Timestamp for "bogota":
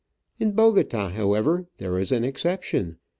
0.53-1.09